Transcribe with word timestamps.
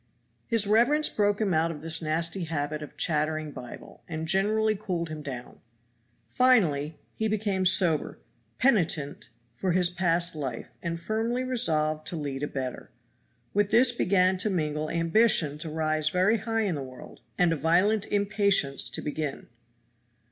His 0.47 0.65
reverence 0.65 1.07
broke 1.09 1.39
him 1.41 1.53
of 1.53 1.83
this 1.83 2.01
nasty 2.01 2.45
habit 2.45 2.81
of 2.81 2.97
chattering 2.97 3.51
Bible, 3.51 4.01
and 4.07 4.27
generally 4.27 4.73
cooled 4.75 5.09
him 5.09 5.21
down. 5.21 5.59
Finally 6.27 6.97
he 7.13 7.27
became 7.27 7.65
sober, 7.67 8.17
penitent 8.57 9.29
for 9.53 9.73
his 9.73 9.91
past 9.91 10.35
life, 10.35 10.69
and 10.81 10.99
firmly 10.99 11.43
resolved 11.43 12.07
to 12.07 12.15
lead 12.15 12.41
a 12.41 12.47
better. 12.47 12.89
With 13.53 13.69
this 13.69 13.91
began 13.91 14.39
to 14.39 14.49
mingle 14.49 14.89
ambition 14.89 15.59
to 15.59 15.69
rise 15.69 16.09
very 16.09 16.37
high 16.37 16.61
in 16.63 16.73
the 16.73 16.81
world, 16.81 17.19
and 17.37 17.53
a 17.53 17.55
violent 17.55 18.07
impatience 18.07 18.89
to 18.89 19.03
begin. 19.03 19.49